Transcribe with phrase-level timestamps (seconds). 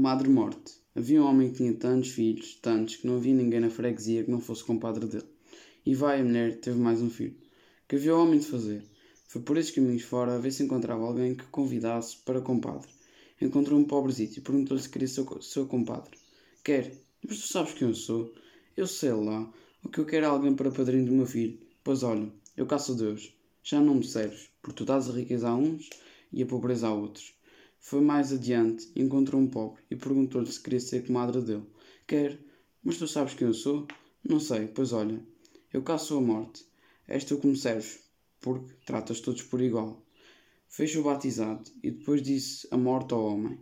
[0.00, 0.74] Comadre Morte.
[0.94, 4.30] Havia um homem que tinha tantos filhos, tantos, que não havia ninguém na freguesia que
[4.30, 5.26] não fosse compadre dele.
[5.84, 7.34] E vai, a mulher teve mais um filho.
[7.88, 8.84] Que havia o homem de fazer?
[9.26, 12.88] Foi por esses caminhos fora a ver se encontrava alguém que convidasse para compadre.
[13.40, 16.16] Encontrou um pobrezito e perguntou-lhe se queria ser seu, seu compadre.
[16.62, 16.92] Quer,
[17.26, 18.32] mas tu sabes quem eu sou?
[18.76, 19.52] Eu sei lá.
[19.82, 21.58] O que eu quero é alguém para padrinho do meu filho.
[21.82, 23.34] Pois olha, eu caço a Deus.
[23.64, 25.90] Já não me serves, porque tu dás a riqueza a uns
[26.32, 27.36] e a pobreza a outros.
[27.80, 31.66] Foi mais adiante encontrou um pobre e perguntou-lhe se queria ser comadre dele.
[32.06, 32.38] Quer,
[32.82, 33.86] mas tu sabes quem eu sou?
[34.28, 35.24] Não sei, pois olha,
[35.72, 36.66] eu caço a morte.
[37.06, 38.00] És tu que serves,
[38.40, 40.04] porque tratas todos por igual.
[40.66, 43.58] Fez o batizado e depois disse a morte ao homem: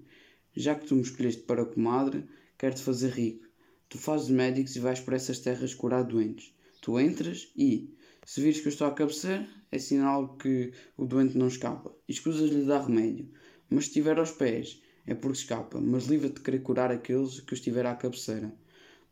[0.57, 2.25] Já que tu me escolheste para comadre,
[2.59, 3.47] quero-te fazer rico.
[3.89, 6.53] Tu fazes médicos e vais por essas terras curar doentes.
[6.81, 7.95] Tu entras e,
[8.25, 12.13] se vires que eu estou a cabeceira, é sinal que o doente não escapa e
[12.13, 13.31] escusas-lhe dar remédio.
[13.69, 17.55] Mas se estiver aos pés, é porque escapa, mas livra-te de querer curar aqueles que
[17.55, 18.53] estiver à cabeceira,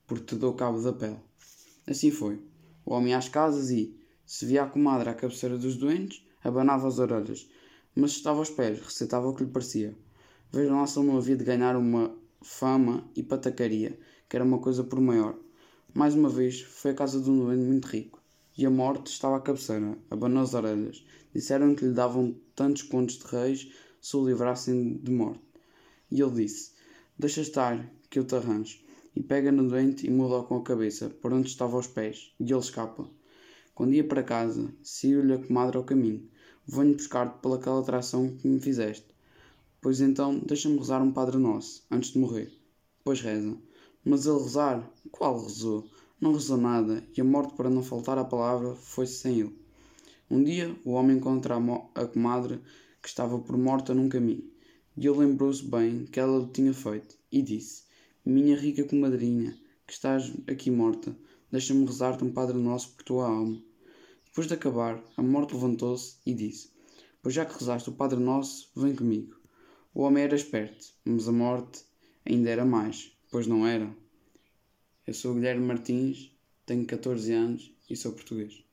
[0.06, 1.20] porque te dou cabo da pele.
[1.86, 2.40] Assim foi.
[2.84, 3.96] O homem às casas e,
[4.26, 7.48] se via a comadre à cabeceira dos doentes, abanava as orelhas,
[7.94, 9.96] mas estava aos pés, receitava o que lhe parecia.
[10.52, 14.58] Vejam lá se ele não havia de ganhar uma fama e patacaria, que era uma
[14.58, 15.36] coisa por maior.
[15.92, 18.20] Mais uma vez, foi à casa de um doente muito rico,
[18.58, 21.04] e a morte estava à cabeceira, abanou as orelhas.
[21.34, 23.72] Disseram que lhe davam tantos contos de reis
[24.04, 25.40] se o livrassem de morte.
[26.10, 26.72] E ele disse:
[27.18, 28.78] Deixa estar, que eu te arranjo.
[29.16, 32.42] E pega no doente e muda com a cabeça, por onde estava aos pés, e
[32.42, 33.08] ele escapa.
[33.74, 36.28] Quando ia para casa, saiu-lhe a comadre ao caminho.
[36.66, 39.06] Venho buscar-te pelaquela atração que me fizeste.
[39.80, 42.52] Pois então, deixa-me rezar um Padre Nosso, antes de morrer.
[43.02, 43.56] Pois reza.
[44.04, 44.92] Mas ele rezar?
[45.10, 45.88] Qual rezou?
[46.20, 49.58] Não rezou nada, e a morte, para não faltar a palavra, foi-se sem ele.
[50.30, 51.56] Um dia, o homem encontra
[51.94, 52.60] a comadre
[53.04, 54.50] que estava por morta num caminho,
[54.96, 57.82] e ele lembrou-se bem que ela o tinha feito, e disse:
[58.24, 59.54] Minha rica comadrinha,
[59.86, 61.14] que estás aqui morta,
[61.52, 63.62] deixa-me rezar-te um Padre Nosso por tua alma.
[64.24, 66.70] Depois de acabar, a morte levantou-se e disse:
[67.22, 69.36] Pois já que rezaste o Padre Nosso, vem comigo.
[69.92, 71.84] O homem era esperto, mas a morte
[72.24, 73.94] ainda era mais, pois não era.
[75.06, 76.34] Eu sou Guilherme Martins,
[76.64, 78.64] tenho 14 anos e sou português.